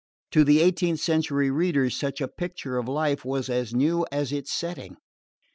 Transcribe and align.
To 0.31 0.43
eighteenth 0.49 0.99
century 0.99 1.51
readers 1.51 1.95
such 1.95 2.21
a 2.21 2.27
picture 2.27 2.79
of 2.79 2.87
life 2.87 3.23
was 3.23 3.51
as 3.51 3.75
new 3.75 4.03
as 4.11 4.31
its 4.31 4.51
setting. 4.51 4.97